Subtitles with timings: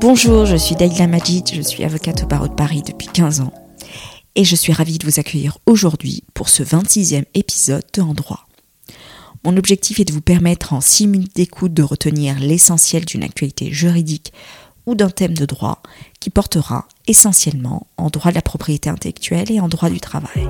[0.00, 3.52] Bonjour, je suis Daïla Majid, je suis avocate au barreau de Paris depuis 15 ans
[4.36, 8.46] et je suis ravie de vous accueillir aujourd'hui pour ce 26e épisode de En droit.
[9.44, 13.72] Mon objectif est de vous permettre en 6 minutes d'écoute de retenir l'essentiel d'une actualité
[13.72, 14.32] juridique
[14.86, 15.82] ou d'un thème de droit
[16.20, 20.48] qui portera essentiellement en droit de la propriété intellectuelle et en droit du travail.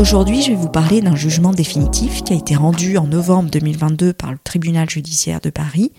[0.00, 4.14] Aujourd'hui, je vais vous parler d'un jugement définitif qui a été rendu en novembre 2022
[4.14, 5.92] par le tribunal judiciaire de Paris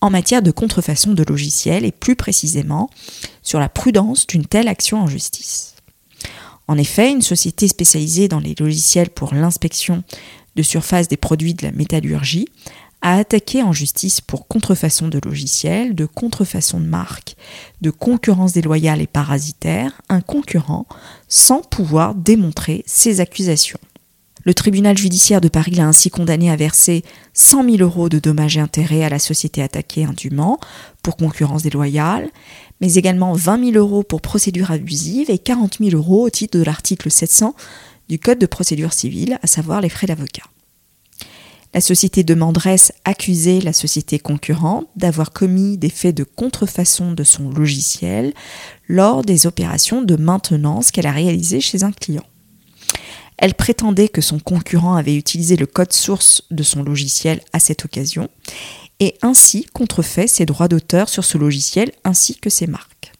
[0.00, 2.88] en matière de contrefaçon de logiciels et plus précisément
[3.42, 5.74] sur la prudence d'une telle action en justice.
[6.68, 10.04] En effet, une société spécialisée dans les logiciels pour l'inspection
[10.56, 12.48] de surface des produits de la métallurgie
[13.04, 17.36] a attaqué en justice pour contrefaçon de logiciels, de contrefaçon de marque,
[17.82, 20.86] de concurrence déloyale et parasitaire un concurrent
[21.28, 23.78] sans pouvoir démontrer ses accusations.
[24.44, 28.56] Le tribunal judiciaire de Paris l'a ainsi condamné à verser 100 000 euros de dommages
[28.56, 30.58] et intérêts à la société attaquée indûment
[31.02, 32.30] pour concurrence déloyale,
[32.80, 36.64] mais également 20 000 euros pour procédure abusive et 40 000 euros au titre de
[36.64, 37.54] l'article 700
[38.08, 40.44] du Code de procédure civile, à savoir les frais d'avocat.
[41.74, 47.24] La société de Mandresse accusait la société concurrente d'avoir commis des faits de contrefaçon de
[47.24, 48.32] son logiciel
[48.86, 52.22] lors des opérations de maintenance qu'elle a réalisées chez un client.
[53.38, 57.84] Elle prétendait que son concurrent avait utilisé le code source de son logiciel à cette
[57.84, 58.28] occasion
[59.00, 63.12] et ainsi contrefait ses droits d'auteur sur ce logiciel ainsi que ses marques.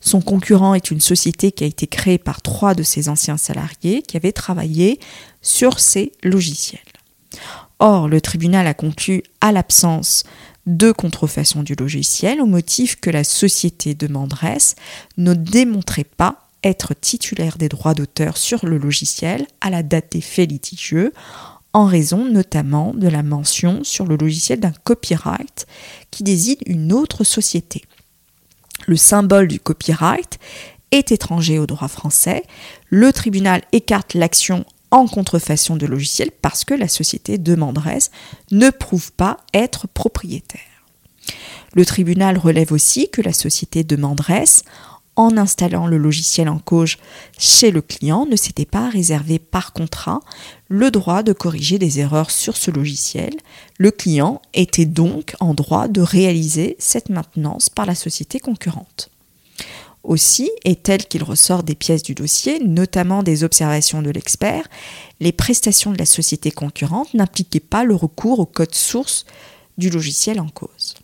[0.00, 4.00] Son concurrent est une société qui a été créée par trois de ses anciens salariés
[4.00, 4.98] qui avaient travaillé
[5.42, 6.80] sur ces logiciels.
[7.78, 10.24] Or, le tribunal a conclu à l'absence
[10.66, 14.74] de contrefaçon du logiciel au motif que la société demanderesse
[15.16, 20.20] ne démontrait pas être titulaire des droits d'auteur sur le logiciel à la date des
[20.20, 21.12] faits litigieux,
[21.72, 25.66] en raison notamment de la mention sur le logiciel d'un copyright
[26.10, 27.84] qui désigne une autre société.
[28.86, 30.38] Le symbole du copyright
[30.90, 32.42] est étranger au droit français.
[32.88, 38.10] Le tribunal écarte l'action en contrefaçon de logiciel parce que la société demanderesse
[38.50, 40.60] ne prouve pas être propriétaire.
[41.74, 44.62] Le tribunal relève aussi que la société demanderesse,
[45.16, 46.96] en installant le logiciel en cause
[47.38, 50.20] chez le client, ne s'était pas réservé par contrat
[50.68, 53.34] le droit de corriger des erreurs sur ce logiciel.
[53.78, 59.10] Le client était donc en droit de réaliser cette maintenance par la société concurrente.
[60.04, 64.66] Aussi, et tel qu'il ressort des pièces du dossier, notamment des observations de l'expert,
[65.20, 69.26] les prestations de la société concurrente n'impliquaient pas le recours au code source
[69.76, 70.94] du logiciel en cause.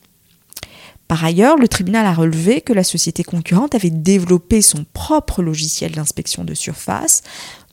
[1.06, 5.92] Par ailleurs, le tribunal a relevé que la société concurrente avait développé son propre logiciel
[5.92, 7.22] d'inspection de surface,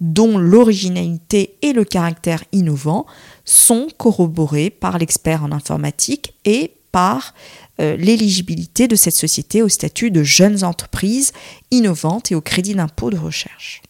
[0.01, 3.05] dont l'originalité et le caractère innovant
[3.45, 7.33] sont corroborés par l'expert en informatique et par
[7.79, 11.31] euh, l'éligibilité de cette société au statut de jeunes entreprises
[11.71, 13.81] innovantes et au crédit d'impôt de recherche.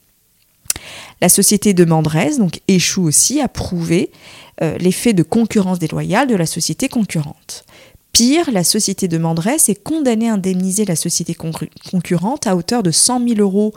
[1.22, 4.12] La société de Mandrez donc, échoue aussi à prouver
[4.62, 7.66] euh, l'effet de concurrence déloyale de la société concurrente.
[8.12, 12.92] Pire, la société de Mandrez est condamnée à indemniser la société concurrente à hauteur de
[12.92, 13.74] 100 000 euros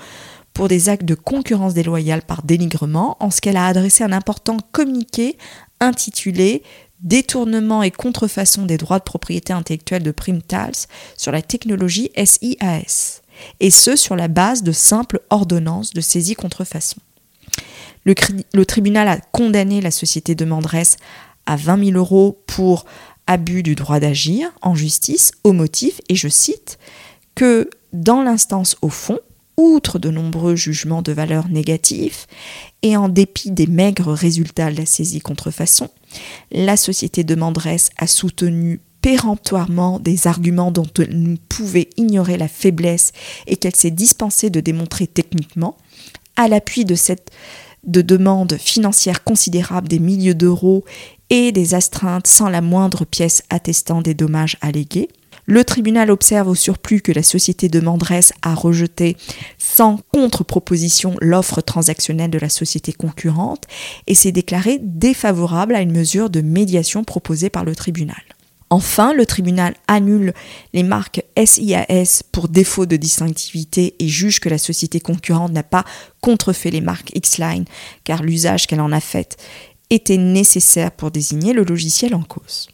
[0.52, 4.56] pour des actes de concurrence déloyale par dénigrement, en ce qu'elle a adressé un important
[4.72, 5.36] communiqué
[5.80, 6.62] intitulé
[7.04, 13.20] détournement et contrefaçon des droits de propriété intellectuelle de Primtals sur la technologie SIAS,
[13.60, 16.96] et ce sur la base de simples ordonnances de saisie contrefaçon.
[18.04, 20.96] Le, tribunal a condamné la société de Mandresse
[21.46, 22.84] à 20 000 euros pour
[23.26, 26.78] abus du droit d'agir en justice au motif, et je cite,
[27.34, 29.18] que dans l'instance au fond,
[29.56, 32.26] outre de nombreux jugements de valeur négatifs,
[32.82, 35.88] et en dépit des maigres résultats de la saisie contrefaçon,
[36.50, 43.12] la société de Mandresse a soutenu péremptoirement des arguments dont nous pouvait ignorer la faiblesse
[43.46, 45.76] et qu'elle s'est dispensée de démontrer techniquement,
[46.36, 47.30] à l'appui de cette
[47.86, 50.84] de demandes financières considérables des milliers d'euros
[51.28, 55.08] et des astreintes sans la moindre pièce attestant des dommages allégués,
[55.46, 59.16] le tribunal observe au surplus que la société de Mandresse a rejeté
[59.58, 63.64] sans contre-proposition l'offre transactionnelle de la société concurrente
[64.06, 68.22] et s'est déclaré défavorable à une mesure de médiation proposée par le tribunal.
[68.70, 70.32] Enfin, le tribunal annule
[70.72, 75.84] les marques SIAS pour défaut de distinctivité et juge que la société concurrente n'a pas
[76.20, 77.66] contrefait les marques Xline
[78.02, 79.36] car l'usage qu'elle en a fait
[79.90, 82.68] était nécessaire pour désigner le logiciel en cause.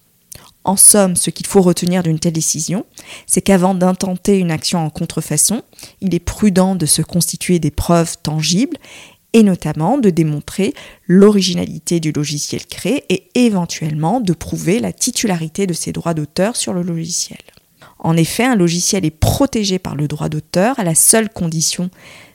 [0.65, 2.85] En somme, ce qu'il faut retenir d'une telle décision,
[3.27, 5.63] c'est qu'avant d'intenter une action en contrefaçon,
[6.01, 8.77] il est prudent de se constituer des preuves tangibles
[9.33, 10.75] et notamment de démontrer
[11.07, 16.73] l'originalité du logiciel créé et éventuellement de prouver la titularité de ses droits d'auteur sur
[16.73, 17.39] le logiciel.
[17.99, 21.91] En effet, un logiciel est protégé par le droit d'auteur à la seule condition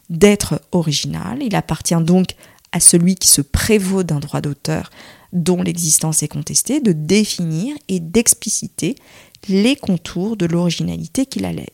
[0.09, 1.39] d'être original.
[1.41, 2.35] Il appartient donc
[2.75, 4.91] à celui qui se prévaut d'un droit d'auteur
[5.31, 8.95] dont l'existence est contestée de définir et d'expliciter
[9.47, 11.69] les contours de l'originalité qu'il allègue.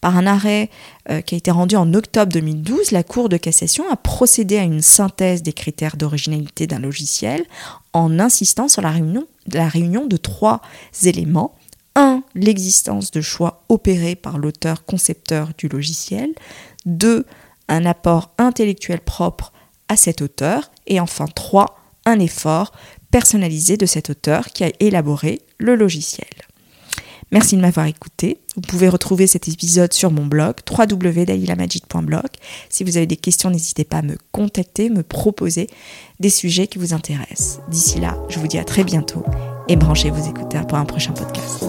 [0.00, 0.68] Par un arrêt
[1.10, 4.62] euh, qui a été rendu en octobre 2012, la Cour de cassation a procédé à
[4.62, 7.44] une synthèse des critères d'originalité d'un logiciel
[7.92, 10.60] en insistant sur la réunion, la réunion de trois
[11.04, 11.54] éléments.
[11.94, 12.24] 1.
[12.34, 16.30] L'existence de choix opérés par l'auteur concepteur du logiciel.
[16.86, 17.24] 2.
[17.68, 19.52] Un apport intellectuel propre
[19.88, 20.70] à cet auteur.
[20.86, 21.80] Et enfin 3.
[22.04, 22.72] Un effort
[23.10, 26.28] personnalisé de cet auteur qui a élaboré le logiciel.
[27.32, 28.38] Merci de m'avoir écouté.
[28.54, 32.28] Vous pouvez retrouver cet épisode sur mon blog www.dailylamagic.blog.
[32.70, 35.68] Si vous avez des questions, n'hésitez pas à me contacter, me proposer
[36.20, 37.60] des sujets qui vous intéressent.
[37.68, 39.24] D'ici là, je vous dis à très bientôt
[39.68, 41.64] et branchez vos écouteurs pour un prochain podcast.